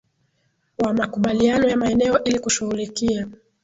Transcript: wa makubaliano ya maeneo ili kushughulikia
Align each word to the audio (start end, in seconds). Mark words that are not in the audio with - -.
wa 0.77 0.93
makubaliano 0.93 1.67
ya 1.67 1.77
maeneo 1.77 2.23
ili 2.23 2.39
kushughulikia 2.39 3.27